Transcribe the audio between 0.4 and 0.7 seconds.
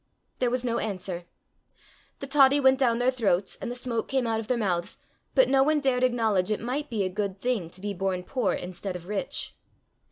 was